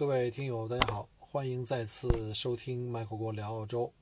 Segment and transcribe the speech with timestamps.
[0.00, 3.92] 各位听友，大家好，欢迎再次收听麦克国聊澳洲。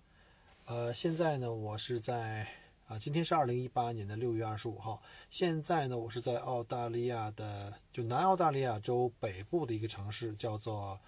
[0.67, 2.47] 呃，现在呢，我是在
[2.87, 5.03] 啊，今天是二零一八年的六月二十五号。
[5.29, 11.01] 现在呢，我是在澳大利亚的就南澳大利亚州北部的一个城市，叫做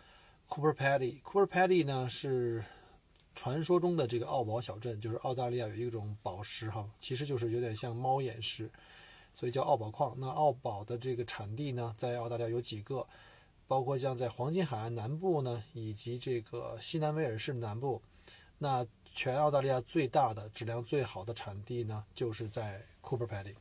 [0.48, 1.22] Cooper Paddy。
[1.22, 2.64] Cooper Paddy 呢是
[3.36, 8.68] 传说中的这个澳宝小镇，就是澳大利亚有一种宝石哈，其实就是有点像猫眼石，
[9.34, 10.16] 所以叫澳宝矿。
[10.18, 13.06] 那澳宝的这个产地呢，在澳大利亚有几个？
[13.70, 18.02] 包括像在黄金海岸南部呢，以及这个西南威尔士南部，
[18.58, 23.54] 那全澳大利亚最大的、质量最好的产地呢，就是在 Cooper Pedy。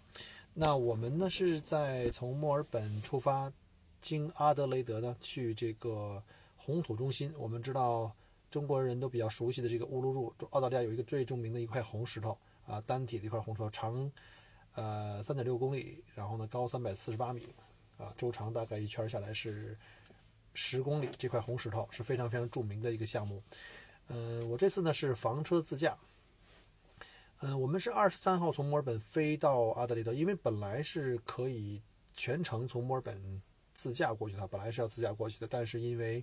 [0.56, 3.54] 那我们呢是在从墨尔本出发，
[4.02, 6.24] 经阿德雷德呢去这个
[6.58, 7.32] 红土中心。
[7.38, 8.12] 我们知道
[8.50, 14.12] 中国人都比较熟悉的这个乌鲁鲁，澳大利亚有一个最著名的一块红石头啊，单体的一块红石头，长
[14.74, 17.48] 呃三点六公里，然后呢高三百四十八米，
[18.00, 19.78] 啊周长大概一圈下来是。
[20.54, 23.42] 十公里这块红石头是非常非常著名的一个项目。
[24.08, 25.98] 嗯，我这次呢是房车自驾。
[27.42, 31.82] 嗯，我们是二十三号从墨尔本飞到阿德里德，因为本来是可以
[32.14, 33.42] 全程从墨尔本
[33.74, 36.22] 自驾过去的，本来是要自驾过去的，但是因为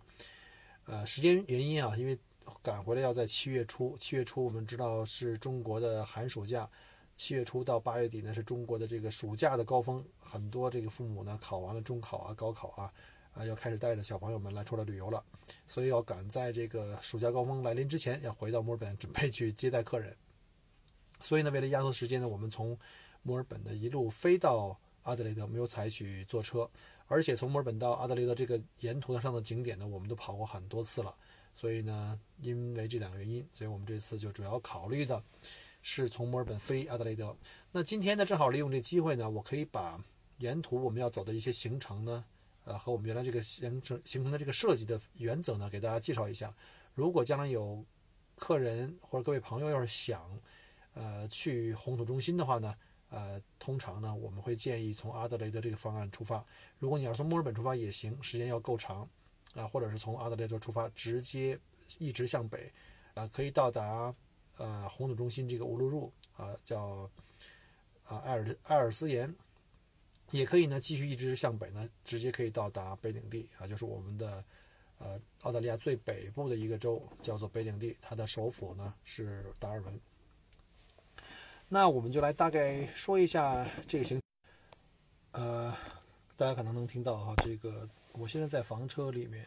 [0.85, 2.19] 呃时间原因啊，因为
[2.63, 6.69] 赶回来要在七月初，七月初我们知道是中国的寒暑假，
[7.17, 12.93] 七月初到八月底呢是中国的这个暑假的高峰，很多这个父母呢考完了中考啊、高考啊。
[13.37, 15.23] 啊，要开始带着小朋友们来出来旅游了，
[15.67, 20.17] 所以要赶在这个暑假高峰来临之前，要回到墨尔本准备去接待客人。
[21.21, 22.77] 所以呢，为了压缩时间呢，我们从
[23.23, 26.69] 墨尔本的一路飞到阿德雷德，没有采取坐车，
[27.07, 31.15] 而且从墨尔本到阿德雷德这个沿途的上的景点呢，我们都跑过很多次了。
[31.55, 35.23] 所以呢，因为这两个原因，所以我们这次就主要考虑的
[35.83, 37.37] 是从墨尔本飞阿德雷德。
[37.71, 40.03] 那今天呢，正好利用这机会呢，我可以把
[40.39, 42.25] 沿途我们要走的一些行程呢。
[42.67, 46.53] 呃，和我们原来这个形成形成的这个设计的原则呢，给大家介绍一下。
[46.95, 47.85] 如果将来有
[48.35, 50.37] 客人或者各位朋友要是想，
[50.95, 52.75] 呃，去红土中心的话呢，
[53.09, 56.45] 呃，通常呢，我们会建议从阿德雷德这个方案出发。
[56.81, 59.09] 如果你要从墨尔本出发也行，时间要够长，
[59.55, 61.57] 啊，或者是从阿德雷德出发，直接
[61.99, 62.73] 一直向北，
[63.15, 64.13] 啊，可以到达
[64.57, 67.09] 呃红土中心这个乌鲁鲁啊，叫
[68.03, 69.33] 啊艾尔艾尔斯岩。
[70.31, 74.45] 也可以呢，继续一直向北呢，直接可以到达北领地啊，就是我们的
[74.99, 80.01] 呃澳大利亚最北部的一个州，叫做北领地，它的首府呢是达尔文。
[81.69, 84.21] 那我们就来大概说一下这个行，
[85.31, 85.73] 呃，
[86.37, 89.47] 大家可能能听到哈，这个我现在在房车里面，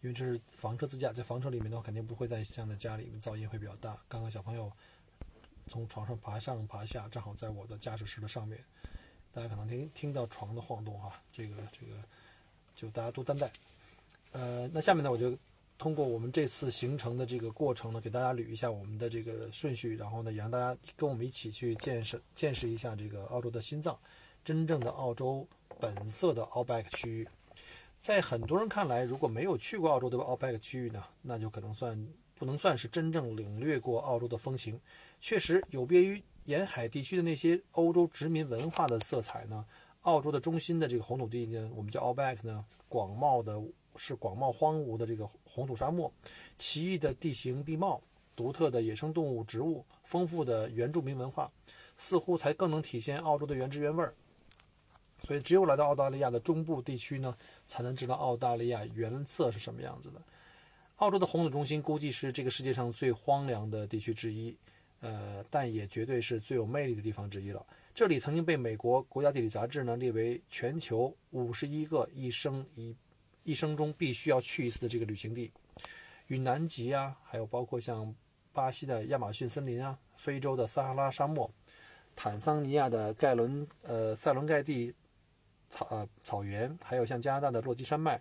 [0.00, 4.00] 因为这是房车自驾，在房车里面的话，肯定不会再像在家里面噪音会比较大。
[4.08, 4.70] 刚刚小朋友
[5.66, 8.64] 从床上爬上爬下，正好在我的驾驶室的上面。
[9.32, 11.94] 大家可能听听到床的晃动啊，这个这个
[12.74, 13.50] 就大家多担待。
[14.32, 15.36] 呃，那下面呢，我就
[15.78, 23.98] 通过我们这次行程的这个过程呢，给大家捋一下我们的这个顺序，然后呢，也让大家跟我们一起去见识见识一下这个澳洲的心脏，
[24.44, 25.46] 真正的澳洲
[25.78, 27.28] 本色的 Outback 区域。
[28.00, 34.80] 在很多人看来，如果没有去过澳洲的 Outback 区域呢，那就可能算不能算是真正领略过澳洲的风情。
[35.20, 36.20] 确实有别于。
[36.50, 39.64] 沿海地区的那些欧洲殖民文化的色彩呢？
[40.00, 43.62] 澳洲的中心的这个红土地呢，我们叫 Outback 呢，广袤的
[43.94, 46.12] 是广袤荒芜的这个红土沙漠，
[46.56, 48.02] 奇异的地形地貌，
[48.34, 51.48] 独特的野生动物植物，丰富的原住民文化，
[51.96, 54.12] 似乎才更能体现澳洲的原汁原味儿。
[55.22, 60.20] 所以，只有来到澳大利亚的中部地区呢，才能知道澳大利亚原色是什么样子的。
[60.96, 64.56] 澳洲的红土中心估计是这个世界上最荒凉的地区之一。
[65.00, 67.64] 呃，但也绝对是最有魅力的地方之一了。
[67.94, 72.96] 这里曾经被美国国家地理杂志呢列为全球五十一个一生一
[73.42, 75.50] 一生中必须要去一次的这个旅行地，
[76.28, 78.14] 与南极啊，还有包括像
[78.52, 81.50] 巴西的亚马逊森林啊、非洲的撒哈拉沙漠、
[82.14, 84.94] 坦桑尼亚的盖伦呃塞伦盖蒂
[85.68, 88.20] 草草原，还有像加拿大的落基山脉，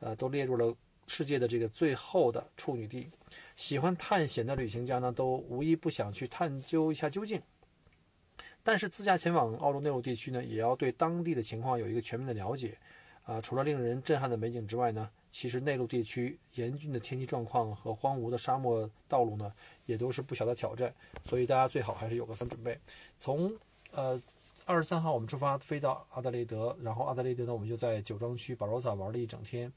[0.00, 0.74] 呃，都列入了
[1.06, 3.08] 世界的这个最后的处女地。
[3.62, 7.40] 喜欢探险的旅行家呢，都无一不想去探究一下究竟。
[8.60, 12.76] 但是自驾前往澳洲内陆地区呢，也要对当地的情况有一个全面的了解。
[13.22, 19.52] 啊，除了令人震撼的美景之外呢，其实内陆地区严峻的天气状况和荒芜的沙漠道路呢，
[19.86, 20.92] 也都是不小的挑战。
[21.24, 22.76] 所以大家最好还是有个三准备。
[23.16, 23.54] 从
[23.92, 24.20] 呃
[24.64, 29.72] 二十三号我们出发飞到阿德雷德，然后阿德雷德呢，我们就在酒庄区巴罗萨玩了一整天，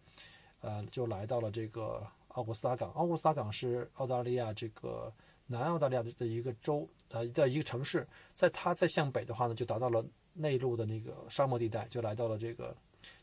[0.61, 2.01] 呃，就来到了这个
[2.35, 2.89] 奥古斯塔港。
[2.91, 5.11] 奥古斯塔港是澳大利亚这个
[5.45, 8.07] 南澳大利亚的的一个州，呃，的一个城市。
[8.33, 12.75] 在它再向北的话呢，就达到了内陆的那个沙漠地带，就来到了这个。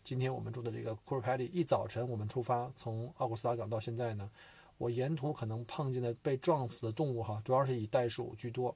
[0.04, 4.30] 今天我们住的这个库尔派利，一早晨我们出发，从奥古斯塔港到现在呢，
[4.78, 8.74] 我沿途可能碰见的被撞死的动物哈，主要是以袋鼠居多，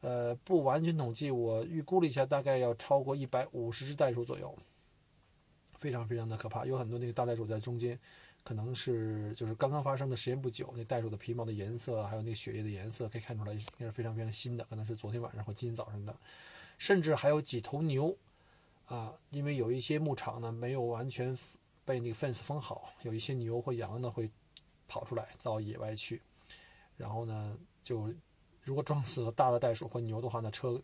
[0.00, 4.56] 呃，不完全统计，我预估了一下，大概要超过一百五十只袋鼠左右，
[5.78, 7.98] 非常非常的可怕，有很多那个大袋鼠在中间，
[8.42, 16.14] 可能是就是刚刚发生的时间不久，那袋鼠的皮毛的颜色，还有那个血液的颜色，可以看出来应该是非常非常新的，可能是昨天晚上或今天早上的，
[16.78, 18.16] 甚至还有几头牛。
[18.86, 21.38] 啊，因为有一些牧场呢没有完全
[21.84, 24.28] 被那个 fence 封好，有一些牛或羊呢会
[24.88, 26.20] 跑出来到野外去，
[26.96, 28.12] 然后呢就
[28.64, 30.82] 如果撞死了大的袋鼠或牛的话呢，车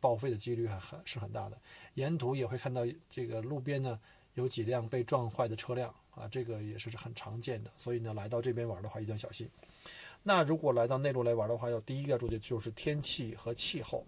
[0.00, 1.58] 报废的几率还很是很大的。
[1.92, 4.00] 沿途也会看到这个路边呢
[4.32, 7.70] 有几辆被撞坏的车辆啊，这个也是很常见的。
[7.76, 9.48] 所以呢来到这边玩的话一定要小心。
[10.22, 14.04] 那如果来到内陆来玩的话，要第一个注意就是天气和气候。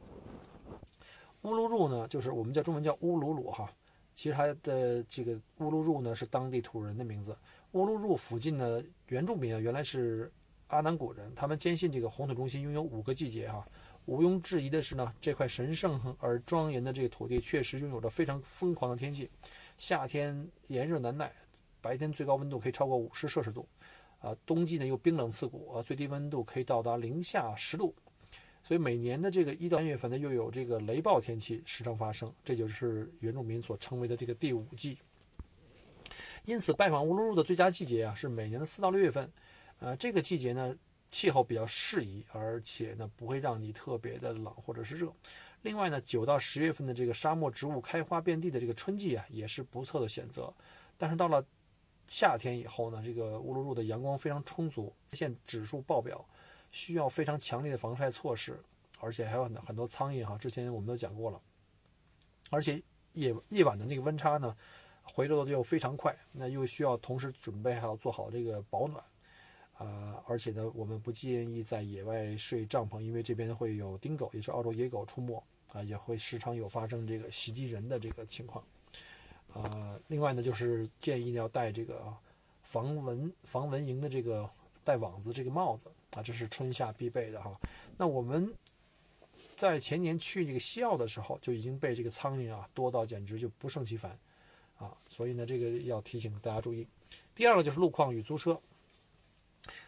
[1.42, 3.70] 乌鲁鲁呢，就是我们叫中文叫乌鲁鲁哈，
[4.14, 7.36] 其实它的这个乌鲁鲁呢是当地土人的名字。
[7.72, 10.32] 乌鲁鲁附近呢，原住民啊原来是
[10.68, 13.66] 阿南古人，他们坚信这个红土中心拥有五个季节哈。
[14.06, 19.28] 毋庸置疑的是呢，这块神圣而庄严的这个土地确实拥有着非常疯狂的天气，
[19.76, 21.32] 夏天炎热难耐，
[21.84, 23.68] 白天最高温度可以超过五十摄氏度，
[24.20, 27.94] 啊，冬季呢又冰冷刺骨啊，最低温度可以到达零下十度。
[28.62, 34.96] 所以每年的这个一到三月份呢，又有这个雷暴天气时常发生，这就是原住民所称为的这个第五季。
[36.46, 39.30] 因此，拜访乌鲁鲁的最佳季节啊，是每年的四到六月份。
[39.80, 40.74] 呃，这个季节呢，
[41.10, 45.12] 气候比较适宜，而且呢，不会让你特别的冷或者是热。
[45.60, 50.50] 另外呢，九到十月份的这个沙漠植物开花遍地的这个春季啊，也是不错的选择。
[50.96, 51.44] 但是到了
[52.06, 56.24] 夏天以后呢，这个乌鲁鲁的阳光非常充足，线指数爆表。
[56.76, 58.60] 需要非常强烈的防晒措施，
[58.98, 60.36] 而且还有很多很多苍蝇哈。
[60.36, 61.40] 之前我们都讲过了，
[62.50, 64.56] 而且夜夜晚的那个温差呢，
[65.04, 69.00] 回落的又非常快，那又需要同时准备还要做好这个保暖
[69.74, 70.20] 啊。
[70.26, 78.64] 而且呢，我们不建议在野外睡帐篷，因为这边会有丁狗，也是澳洲野狗出没啊，也会时常有发生这个袭击人的这个情况
[79.54, 79.98] 啊。
[80.08, 82.12] 另外呢，就是建议要戴这个
[82.62, 84.48] 防蚊防蚊蝇的这个
[84.84, 85.90] 戴网子这个帽子。
[86.10, 87.58] 啊，这是春夏必备的哈。
[87.96, 88.54] 那我们
[89.56, 94.16] 在前年去这个西澳的时候，就已经被这个苍蝇啊多到简直就不胜其烦
[94.78, 94.96] 啊。
[95.08, 96.86] 所以呢，这个要提醒大家注意。
[97.34, 98.56] 第二个就是路况与租车。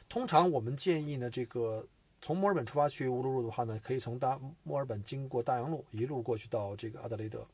[0.09, 1.87] 通常我们建议呢，这个
[2.21, 7.47] 从墨尔本出发去乌鲁鲁的话呢，可以从大墨尔本经过大洋路一路过去到这个阿德雷德，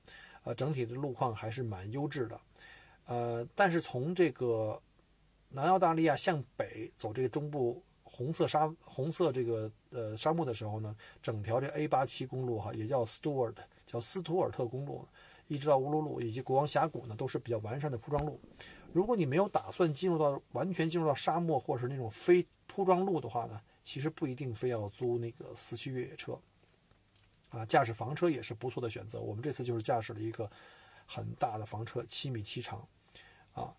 [0.44, 2.40] 呃，整体的路况还是蛮优质的。
[3.06, 4.80] 呃，但是从这个
[5.48, 7.82] 南澳大利亚向北走这个中部。
[8.14, 13.54] 红色沙红色这个呃沙漠的时候呢，整条这 A 八七公路哈，也叫 Stewart，
[13.86, 15.08] 叫斯图尔特公路，
[15.48, 18.38] 一直到乌鲁鲁以及国王峡谷呢，都是比较完善的铺装路。
[18.92, 26.38] 如果你没有打算进入到完全进入到沙漠或是那种非铺装路的话呢，其实不一定非要租那个四驱越野车，
[27.52, 29.20] 啊，驾驶房车也是不错的选择。
[29.20, 30.50] 我们这次就是驾驶了一个
[31.06, 32.84] 很大的房车，七米七长，
[33.52, 33.72] 啊。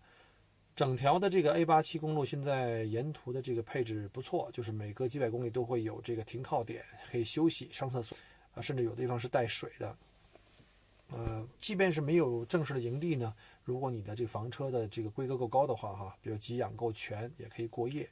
[0.76, 8.18] 整条的这个 A 八七公路现在沿途的这个配置不错，就是每隔几百公里都会有这个停靠点，可以休息、上厕所，
[8.54, 9.96] 啊，甚至有的地方是带水的。
[11.10, 18.10] 呃，即便是没有正式的营地呢，如果你的这个房车的这个规格够高的话，哈，比如给养够全，也可以过夜。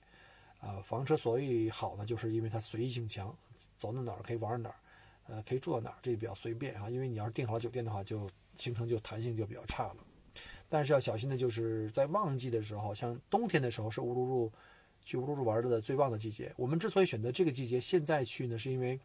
[0.60, 3.36] 啊，房车所以好呢，就是因为它随意性强，
[3.76, 4.76] 走到哪儿可以玩哪儿，
[5.26, 6.90] 呃，可以住到哪儿，这比较随便啊。
[6.90, 9.96] 因为你要是订好了酒店的话，就行程就弹性就比较差了。
[10.68, 14.52] 但是要小心的就是在旺季的时候，像冬天的时候是乌鲁鲁
[15.04, 16.52] 去乌鲁鲁玩的最棒的季节。
[16.56, 18.98] 我们之所以选择这个季节现在去呢，是因为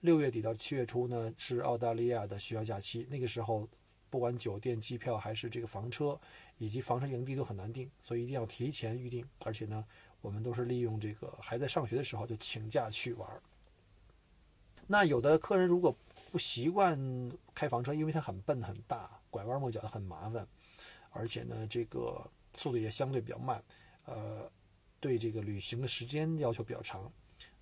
[0.00, 3.68] 六月底到七月初呢是澳大利亚的学校假期，那个时候
[4.08, 6.18] 不管酒店、机票还是这个房车
[6.56, 9.22] 以及房车营地都很难订，所以一定要提前预定。
[9.44, 9.84] 而且呢，
[10.22, 13.28] 我们都是利用这个还在上学的时候就请假去玩。
[14.92, 15.96] 那有的客人如果
[16.32, 16.98] 不习惯
[17.54, 20.44] 开房车，因为它很笨很大，拐弯抹角的很麻烦。
[21.10, 22.20] 而且呢，这个
[22.54, 23.62] 速度也相对比较慢，
[24.06, 24.50] 呃，
[24.98, 27.08] 对这个旅行的时间要求比较长。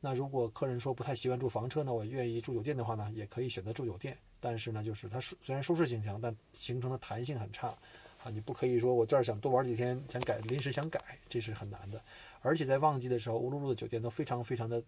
[0.00, 4.16] 那如果客人说不太习惯住房车呢，我愿意住酒店的话呢，也可以选择住酒店。
[4.40, 7.76] 但是呢，就是它虽然舒适性强，但行程的弹性很差
[8.24, 8.30] 啊！
[8.32, 12.02] 你不可以说我这儿想多玩几天，想改临时想改，这是很难的。
[12.40, 14.82] 而且在旺季的时候，乌鲁鲁的酒店都非常非常的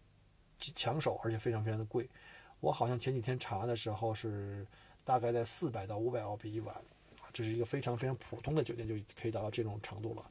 [0.74, 2.08] 抢手，而且非常非常的贵。
[2.60, 4.66] 我好像前几天查的时候是
[5.04, 6.74] 大概在四百到五百澳币一晚
[7.20, 10.30] 啊，这是一个非常非常普通的酒店就可以达到这种程度了。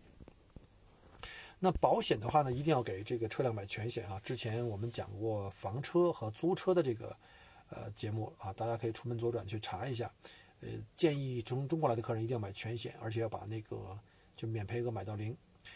[1.58, 4.22] 那保险的话呢，一定要给这个车辆买全险啊。
[4.24, 7.18] 之前我们讲过房车和租车的这个
[7.70, 10.10] 呃节目啊，大家可以出门左转去查一下。
[10.62, 13.98] 呃，建议从中国来的客人一定要买全险，而且要把那个
[14.36, 15.36] 就免赔额买到零。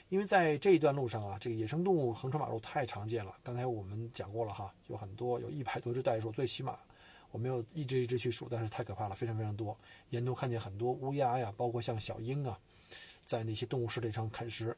[0.10, 3.36] 因为在这一段路上啊，这个野生动物横穿马路太常见了。
[3.42, 6.78] 刚才我们讲过了哈，有很多有一百多只袋鼠，最起码
[7.32, 9.76] 我没有一只一只去数，但是太可怕了，非常非常多。
[10.12, 12.60] 沿途看见很多乌鸦呀，包括像小鹰啊，
[13.26, 14.78] 在那些动物尸体上啃食，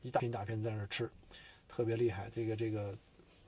[0.00, 1.10] 一大片一大片在那儿吃，
[1.68, 2.30] 特别厉害。
[2.34, 2.96] 这个这个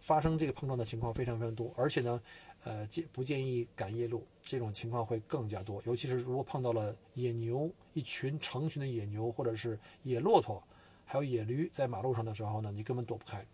[0.01, 2.21] 发生这个碰撞的情况非常非常多，而且呢，
[2.65, 5.83] 呃，建不建议赶夜路，这种情况会更加多。
[5.87, 10.63] 尤其是如果碰到了野牛，一群成群的野牛或者是野骆驼。
[11.05, 13.47] 还有野驴在马路上的时候呢，你根本躲不开，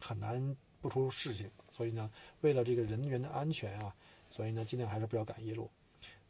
[0.00, 1.50] 很难不出事情。
[1.70, 2.10] 所以呢，
[2.42, 3.94] 为了这个人员的安全啊，
[4.28, 5.70] 所以呢，尽量还是不要赶夜路。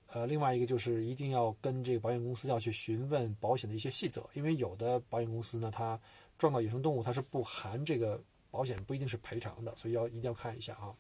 [0.08, 5.98] 呃，另外一个就是一定要跟这个保险公司要去询问保险的一些细则，因为有的保险公司呢，它
[6.38, 10.94] 撞到野生动物它是不含这个保险，不一定是赔偿的，所以要一定要看一下啊。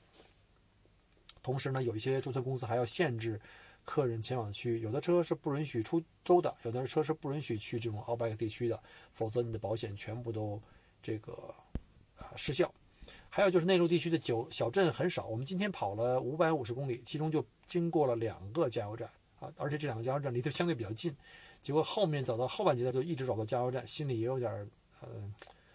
[1.42, 3.40] 同时呢，有一些注册公司还要限制。
[3.84, 8.80] 客人前往区域，有的车是不允许出州的，有的车是不允许去这种 Outback 地区的，
[9.12, 10.60] 否则你的保险全部都
[11.02, 11.32] 这个
[12.16, 12.72] 啊失效。
[13.28, 19.10] 还有就是内陆地区的九小镇很少，我们今天跑了五百五十公里，其中就经过了两个加油站
[19.40, 21.14] 啊，而且这两个加油站离得相对比较近。
[21.60, 24.50] 结果后面走到后半截的就一直找到加油站，心里也有点
[25.00, 25.08] 呃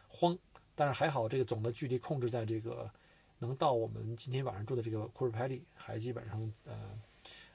[0.08, 0.38] 慌，
[0.76, 2.90] 但是还好这个总的距离控制在这个
[3.40, 6.98] 能到我们今天晚上住的这个库尔派利，还基本上呃。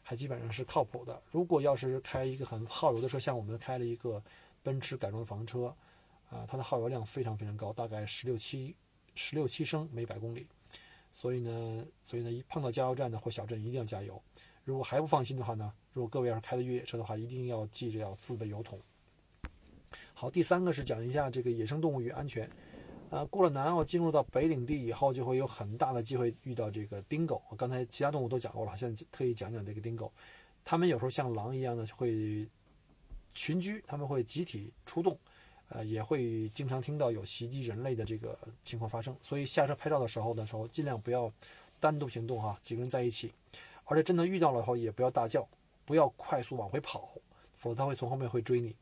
[0.03, 1.23] 还基本上是靠谱的。
[1.31, 4.23] 如果要是开一个很耗油的车，像我们开了一个
[4.63, 5.75] 奔驰改装的房车，
[6.29, 8.75] 啊，它的耗油量非常非常高，大概十六七
[9.15, 10.47] 十六七升每百公里。
[11.13, 14.21] 所以呢，所以呢，一碰到加油站呢或小镇，一定要加油。
[14.65, 18.81] 如果还不放心的话呢，如果各位要是开的越野车的话，一定要记着要自备油桶。
[20.15, 22.49] 好，第三个是讲一下这个野生动物与安全。
[23.13, 27.43] 呃，过了南澳进入到北领地以后，就会有很大的机会遇到这个丁狗。
[27.59, 30.11] 刚才其他动物都讲过了，现在特意讲讲这个丁狗。
[30.65, 32.49] 它们有时候像狼一样的会
[33.35, 35.19] 群居，他们会集体出动，
[35.69, 39.15] 呃，也会经常听到有袭击人类的这个情况发生。
[39.21, 41.31] 所以下车拍照的时候的时候，尽量不要
[41.81, 43.31] 单独行动哈，几个人在一起。
[43.85, 45.47] 而且真的遇到了以后，也不要大叫，
[45.85, 47.11] 不要快速往回跑，
[47.57, 48.75] 否则它会从后面会追你。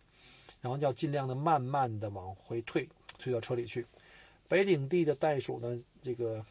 [0.61, 3.85] 然后要尽量的慢慢的往回退，退到车里去。
[4.50, 6.45] 北领地的袋鼠呢，这个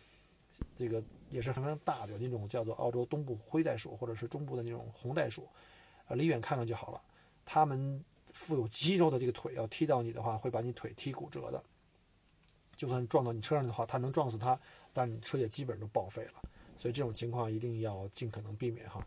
[0.77, 5.45] 这个也是非常大的，那种叫做澳洲东部灰袋鼠，或者是中部的那种红袋鼠，
[6.07, 7.01] 啊，离远看看就好了。
[7.45, 8.01] 它们
[8.31, 11.61] 富有肌肉的这个腿，要踢到你的话，会把你腿踢骨折的。
[12.77, 14.57] 就算撞到你车上的话，它能撞死它，
[14.93, 16.41] 但你车也基本都报废了。
[16.77, 19.05] 所以这种情况一定要尽可能避免哈。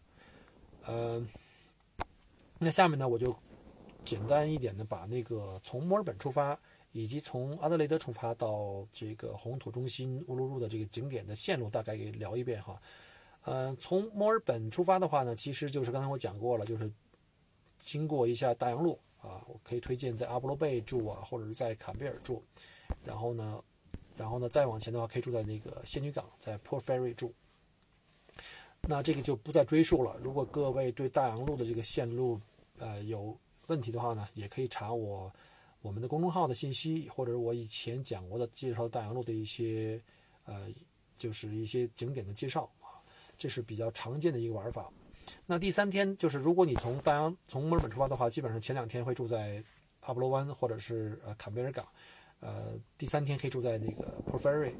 [0.84, 1.26] 呃，
[2.58, 3.34] 那下面呢，我就
[4.04, 6.61] 简单一点的把那个从墨尔本出发。
[6.92, 12.80] 以及从阿德雷德出发到这个红土中心乌鲁鲁的这个景点的线路，大概给聊一遍哈。
[13.44, 16.88] 呃，从墨尔本出发的话呢，其实就是刚才我讲过了，就是
[17.78, 22.42] 经过一下大洋路啊，我可以推荐在阿波罗贝住啊，或者是在坎贝尔住。
[23.04, 23.64] 然后呢，
[24.16, 27.32] 然后呢再往前的话，可以住在那个仙女港，在 Port Fairy 住。
[28.82, 30.16] 那这个就不再赘述了。
[30.22, 32.38] 如果各位对大洋路的这个线路
[32.78, 33.37] 呃有
[33.68, 35.32] 问题的话呢，也可以查我。
[35.83, 40.01] 我们的公众号的信息，或者是我以前讲过的介绍大洋路的一些，
[40.45, 40.69] 呃，
[41.19, 43.03] 就是一些景点的介绍啊，
[43.37, 44.91] 这是比较常见的一个玩法。
[45.45, 49.62] 那第三天就是，如果你从大洋从墨尔本出发的话，基本上前两天会住在
[50.01, 51.87] 阿波罗湾或者是呃坎贝尔港，
[52.41, 54.73] 呃，第三天可以住在那个 Port Fairy，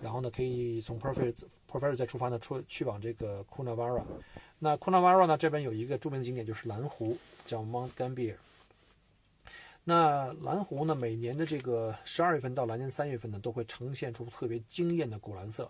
[0.00, 1.34] 然后呢，可以从 Port Fairy
[1.70, 4.06] Port Fairy 再出发呢，出去往这个 c u n a v a r a。
[4.58, 7.16] 那 c u n a v a r a 呢，这边有一个著名的景点就是蓝湖，
[7.46, 8.36] 叫 Mount Gambier。
[9.84, 10.94] 那蓝湖呢？
[10.94, 15.68] 每年的这个十二月份到来年三月份呢，都会呈现出特别惊艳的古蓝色。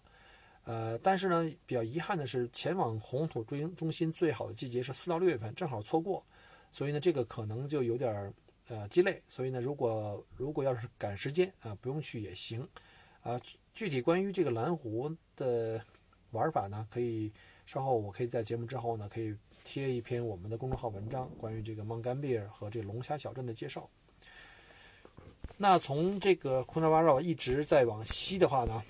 [0.65, 6.23] 呃，但是呢，比较遗憾的是，前往红土中中心最好的季节是四到六月份，正好错过。
[6.71, 8.33] 所以呢，这个可能就有点儿
[8.69, 9.21] 呃鸡肋。
[9.27, 12.69] 所以呢，如果如果要是赶时间啊，不用去也行。
[13.23, 13.41] 啊，
[13.73, 15.83] 具体关于这个蓝湖的
[16.33, 17.33] 玩法呢，可以
[17.65, 23.89] 稍后我可以在节目之后呢，可以贴一篇我们的公众号文章，关于这个 Mont Gambier 和这龙虾小镇的介绍。
[25.63, 28.83] 那从这个库纳瓦绕一直在往西的话呢，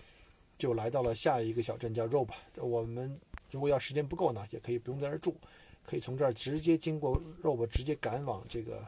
[0.56, 2.28] 就来到了下一个小镇叫 Rob。
[2.56, 5.36] 我们如果要时间不够呢，也可以不用在这住，
[5.84, 8.82] 可以从这儿直接经过 Rob，直接赶往这个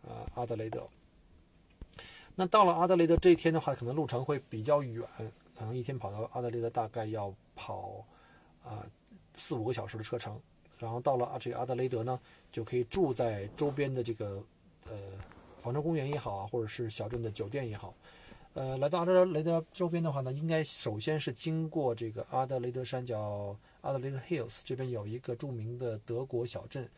[0.00, 0.88] 呃阿德雷德。
[2.34, 5.06] 那到了阿德雷德这一天的话，可能路程会比较远，
[5.54, 8.02] 可能一天跑到阿德雷德大概要跑
[8.64, 8.82] 啊
[9.34, 10.40] 四五个小时的车程。
[10.78, 12.18] 然后到了这个阿德雷德呢，
[12.50, 14.42] 就可以住在周边的这个
[14.88, 14.96] 呃。
[15.66, 17.92] 广州公园也好啊，或者是小镇的酒店也好，
[18.54, 26.88] 呃，来到阿德雷德周边的话呢，应该首先是经过这个阿德雷德山，叫阿德雷德 Hills，这边有一个著名的德国小镇，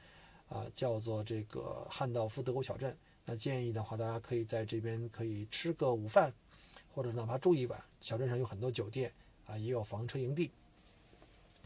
[0.50, 2.94] 啊，叫做这个汉道夫德国小镇。
[3.24, 6.30] 那建议的话，大家可以在这边可以吃个午饭，
[6.94, 7.82] 或者哪怕住一晚。
[8.02, 9.10] 小镇上有很多酒店
[9.46, 10.50] 啊，也有房车营地。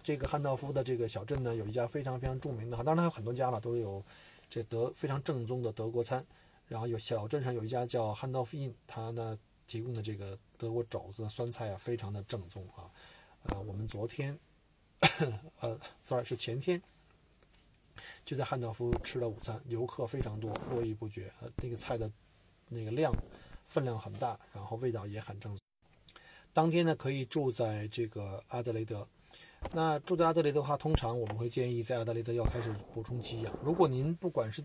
[0.04, 4.00] 这个汉道夫的这个小镇呢，有一家非常非常著名的，当然还有很多家了，都有
[4.48, 6.24] 这德非常正宗的德国餐。
[6.72, 12.88] 然后有小镇上有一家叫汉道夫印，他呢提供的这个德国肘子酸菜啊，非常的正宗啊。
[13.42, 14.38] 呃，我们昨天，
[15.60, 16.82] 呃，sorry 是前天，
[18.24, 21.30] 就在汉道夫吃了午餐，游客非常多，络绎不绝。
[21.42, 22.10] 呃，那个菜的
[22.70, 23.12] 那个量
[23.66, 25.60] 分量很大，然后味道也很正宗。
[26.54, 29.06] 当天呢可以住在这个阿德雷德。
[29.72, 33.54] 那住在阿德雷德的话，通常我们会建议在阿德雷德要开始补充给养。
[33.62, 34.64] 如果您不管是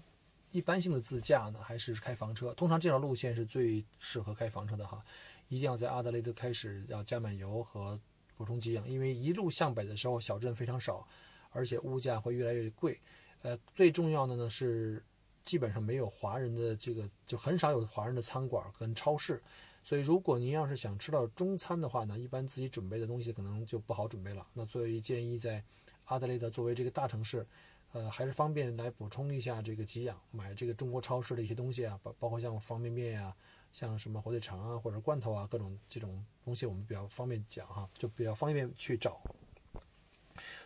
[0.58, 2.52] 一般性的自驾呢，还是开房车？
[2.56, 5.06] 通常这条路线是最适合开房车的哈。
[5.50, 8.00] 一定要在阿德雷德开始要加满油和
[8.36, 11.08] 补充给养，因为一路向北的时候小镇非常少，
[11.52, 13.00] 而且物价会越来越贵。
[13.44, 15.06] 呃，最重要的呢是
[15.46, 19.40] 基本上没有华人的这个，就很少有华人的餐馆跟超市。
[19.84, 24.48] 所以如果您要是想吃到中餐的话呢，一般自己准备的东西可能就不好准备了。
[24.54, 25.64] 那所以建议在
[26.06, 27.46] 阿德雷德作为这个大城市。
[27.94, 33.34] 呃，还是方便来补充一下这个给养，买这个中国超市的一些东西啊，包包括像方便面呀，
[33.72, 39.22] 像什么火腿肠啊，或者罐头啊，各种这种东西，我们比较方便讲哈，就比较方便去找。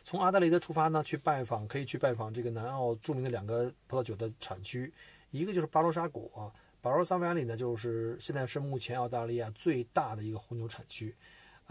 [0.03, 4.91] 从阿德雷德出发呢，去拜访可以去拜访这个南澳著名的两个葡萄酒的产区，
[5.29, 11.15] 一个就是巴罗沙谷啊，巴罗萨瓦里呢，就是现在是目前澳大利亚最大的一个红酒产区。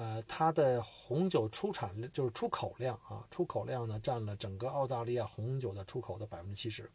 [0.00, 6.90] 呃，它的红酒出产就是出口量啊，出口量呢占了整个澳大利亚红酒的出口的百分之七十。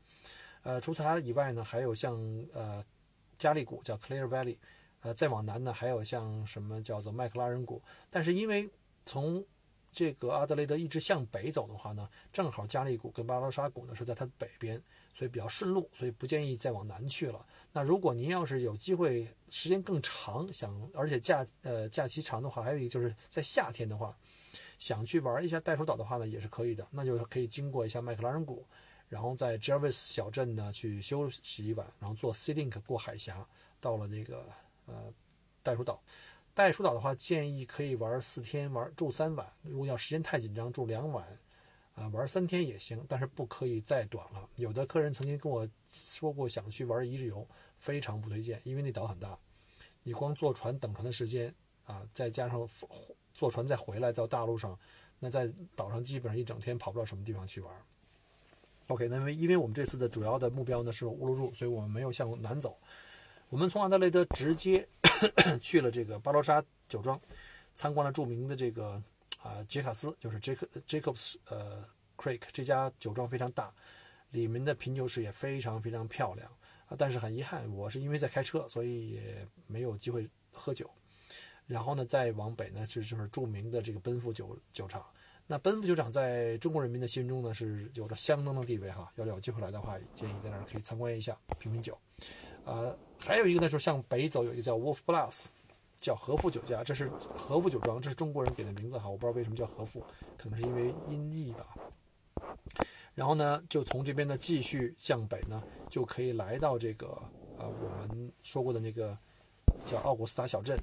[0.63, 2.17] 呃，除它以外呢，还有像
[2.51, 2.83] 呃
[3.37, 4.57] 加利谷叫 Clear Valley，
[5.01, 7.79] 呃，再往南呢还有像什么叫做麦克拉人谷。
[8.09, 8.67] 但是因为
[9.05, 9.45] 从
[9.95, 14.79] 这个阿德雷德一直向北走的话呢，正好加利谷跟巴罗沙谷呢是在它的北边。
[15.17, 17.45] 所以比较顺路，所以不建议再往南去了。
[17.71, 24.13] 那如果您要是有机会，时间更长，想而且假呃假期长的话，还有一个就是在夏天的话，
[24.77, 26.85] 想去玩一下袋鼠岛的话呢，也是可以的。
[26.91, 28.67] 那就是可以经过一下麦克拉人谷，
[29.07, 33.47] 然后在 Jervis 小镇呢去休息一晚，然后坐 Sea Link 过海峡，
[33.79, 34.45] 到了那个
[34.85, 35.13] 呃
[35.63, 36.03] 袋鼠岛。
[36.55, 39.45] 袋鼠岛的话，建议可以玩四天，玩住三晚。
[39.61, 41.23] 如果要时间太紧张，住两晚。
[41.95, 44.49] 啊，玩三天也行，但是不可以再短了。
[44.57, 49.39] 有的客人曾经跟我说过，想去玩一日游，非常不推荐，因为那岛很大，
[50.03, 52.67] 你光坐船等船的时间啊，再加上
[53.33, 54.77] 坐船再回来到大陆上，
[55.19, 57.73] 那在岛上基本上一整天跑不到什么地方去玩。
[58.87, 62.77] OK，那么因为我们这次的主要的目标呢是乌鲁鲁，所以我们没有向南走，
[63.55, 64.85] 我们从阿德雷德直接
[65.63, 67.17] 去了这个巴罗沙酒庄，
[67.73, 69.01] 参观了著名的这个。
[69.41, 71.85] 啊，杰卡斯就是 Jacob Jacobs 呃
[72.17, 73.71] Creek 这家酒庄非常大，
[74.31, 76.51] 里面的品酒室也非常非常漂亮
[76.89, 76.97] 啊。
[76.97, 80.89] 但是很遗憾，我是因为在开车，所以也没有机会喝酒。
[81.65, 85.01] 然后呢，再往北呢是就是著名的这个奔富酒酒厂。
[85.47, 89.09] 那奔富酒厂在中国人民的心中呢是有着相当的地位哈。
[89.15, 91.97] 要有机会来的话，建议在那儿可以参观一下，品品酒。
[92.65, 95.47] 呃，还有一个呢，就是向北走有一个叫 Wolf Plus，。
[96.01, 100.03] 叫和富酒家，这是和富酒庄，这是中国人给的名字哈，我不知道为什么叫和富，
[100.37, 101.65] 可能是因为音译吧。
[103.15, 107.07] 然后呢，就从这边呢继续向北呢，就可以来到这个
[107.57, 109.17] 呃我们说过的那个
[109.89, 110.77] 叫奥古斯塔小镇，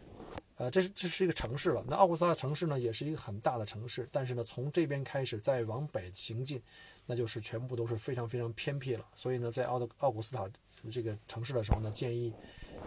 [0.63, 1.85] 呃，这是这是一个城市了。
[1.89, 6.63] 那奥古斯塔城市呢，也是一个很大的城市，但是呢，从这边开始再往北行进，
[7.05, 9.05] 那就是全部都是非常非常偏僻了。
[9.13, 10.49] 所以呢，在奥的奥古斯塔
[10.89, 12.33] 这个城市的时候呢，建议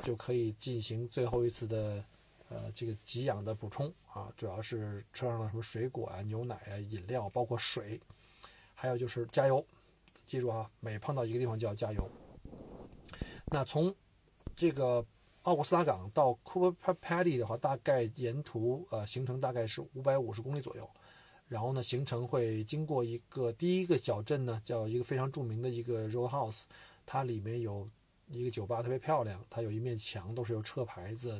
[0.02, 2.02] 就可以进行最后一次的。
[2.48, 8.00] 呃，这个给养的补充啊，主要是车上的什么水果啊、牛奶啊、饮料，包括水，
[8.76, 9.66] 还有就是加油。
[10.28, 12.08] 记住啊，每碰到一个地方就要加油。
[13.48, 13.94] 那从
[14.56, 15.04] 这个
[15.46, 20.90] 奥古斯塔港到 Cooper Pedy 的话，大概沿途呃行程大概是五百五十公里左右。
[21.48, 26.64] 然后呢，行程会经过一个第一个小镇呢，叫一个非常著名的一个 Roadhouse，
[27.06, 27.88] 它里面有
[28.32, 31.40] 一个酒吧特别漂亮，它有一面墙都是由车牌子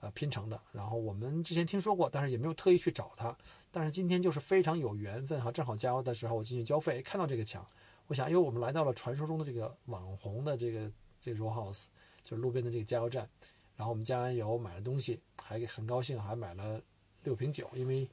[0.00, 0.60] 呃拼成的。
[0.72, 3.32] 然后我们之前听说过，但是也没有特意去找它。
[3.70, 7.64] 但是今天就是非常有缘分哈，正好加油的时候我进去交费，看到这个墙，
[8.08, 11.84] 我想，因为我们来到了传说中的这个网红的这个这个 Roadhouse
[12.24, 13.28] 就是路边的这个加油站。
[13.76, 16.80] 然后我们加完油买了东西，还很高兴，还买了
[17.24, 18.08] 六瓶酒，因为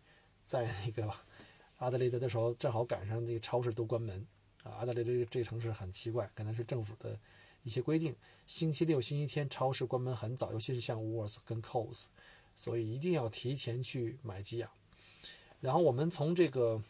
[0.45, 1.11] 在那个
[1.77, 4.25] 阿德雷德的时候正好赶上这个超市都关门。
[4.63, 7.17] 啊，阿德雷德这个城市很奇怪，可能是政府的
[7.63, 8.15] 一些规定，
[8.47, 12.07] 星期六、星期天超市关门很早，尤其是像 w o r s 跟 Coles，
[12.55, 14.69] 所以一定要提前去买鸡养。
[15.61, 16.81] 然后我们从这个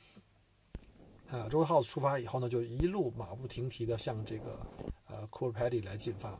[1.28, 4.60] 呃 Road House 出发以后呢，就一路马不停蹄的向这个
[5.08, 6.40] 呃 Cool Paddy 来进发。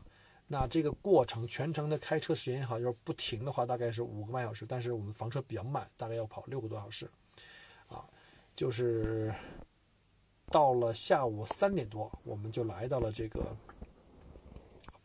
[0.52, 7.08] 那这个过程全程的开车时间也好，就是不停的话，大概是五个半小时，但是我们房车比较慢，大概要跑六个多小时。
[7.86, 8.04] 啊，
[8.56, 9.32] 就是。
[10.52, 13.56] 到了下午三点多，我们就来到了这个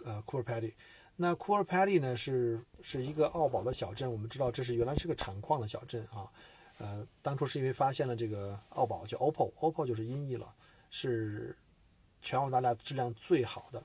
[0.03, 0.73] 呃库尔帕蒂。
[1.15, 6.27] 那库尔帕蒂呢是是一个奥宝的小镇，我们知道这是原来是个产矿的小镇啊。
[6.79, 10.51] 呃，当初是因为发现了这个奥宝叫 OPPO，OPPO 就是音译了，
[10.89, 11.55] 是
[12.26, 13.82] 全澳大利亚质量最好的。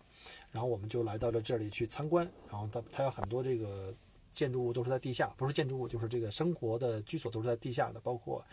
[0.51, 2.29] 然后我们就来到了这里去参观。
[2.51, 3.95] 然后它它有很多这个
[4.35, 8.45] 建筑物都是在地下，不是建筑物就是这个生活的居所都是在地下的，包括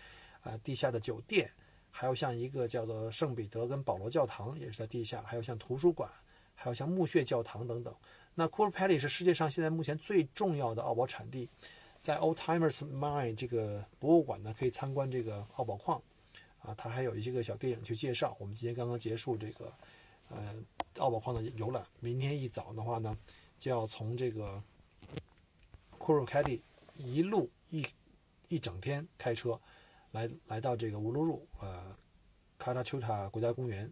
[0.43, 1.49] 呃地下的酒店。
[1.89, 6.07] 还有像一个叫做圣彼得跟保罗教堂也是在地下，还有像图书馆，
[6.53, 7.91] 还有像墓穴教堂等等。
[8.35, 11.49] 那 Cool Paddy 是世界上现在目前最重要的澳宝产地，
[11.99, 15.99] 在 Old Timers Mine 这个博物馆呢可以参观这个澳宝矿，
[16.67, 18.35] 啊，它还有一些个小电影去介绍。
[18.41, 19.73] 我们今天刚刚结束这个
[20.27, 20.53] 呃
[20.97, 23.17] 奥宝矿的游览，明天一早的话呢
[23.57, 24.61] 就要从这个
[25.97, 26.59] Cool Paddy
[26.97, 27.87] 一路一
[28.49, 29.57] 一整天开车。
[30.11, 31.95] 来来到这个乌鲁鲁呃
[32.57, 33.91] 卡塔丘塔国家公园，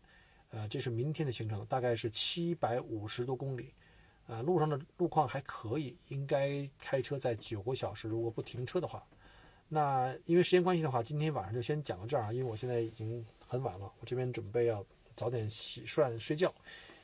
[0.50, 3.74] 呃，这是明天的行程，大概是七百五十多公里，
[4.28, 9.06] 呃，路上的路况还可以，应该开车在九个小时，如果不停车的话。
[9.68, 16.54] 那因为时间关系的话，今天晚上就先讲到这儿啊，因为我现在已经很晚了，我这边准备要早点洗涮睡觉，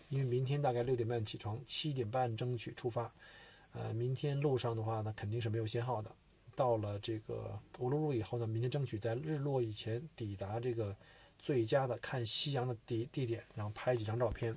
[0.10, 3.12] 因为明天大概六点半起床，七点半争取出发。
[3.74, 6.12] 呃，明天路上的话呢，肯定是没有信号的。
[6.56, 10.96] 到了这个乌鲁鲁以后呢，明天争取在日落以前抵达这个
[11.40, 14.56] 最佳的看夕阳的地地点，然后拍几张照片。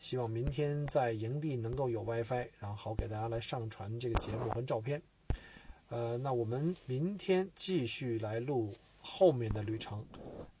[0.00, 5.00] 希望明天在营地能够有 WiFi，然后好给大家来上传这个节目和照片。
[5.94, 10.04] 呃，那我们明天继续来录后面的旅程，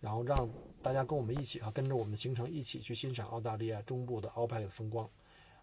[0.00, 0.48] 然后让
[0.80, 5.10] 大家跟我们一起啊，跟着我们的行程一起去欣赏澳大利亚中部的奥派的风光。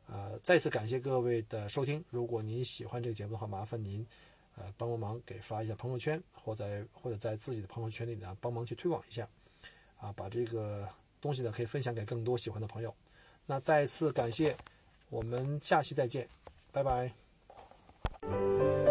[0.07, 2.03] 呃，再次感谢各位的收听。
[2.10, 4.05] 如果您喜欢这个节目的话，麻烦您。
[4.57, 9.25] 呃，帮帮忙，给发一下朋友圈，或在或者在自己的朋友圈里呢，帮忙去推广一下，
[9.97, 10.86] 啊，把这个
[11.21, 12.93] 东西呢可以分享给更多喜欢的朋友。
[13.45, 14.57] 那再次感谢，
[15.10, 16.27] 我们下期再见，
[16.73, 18.90] 拜拜。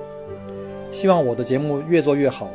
[0.91, 2.51] 希望我的节目越做越好。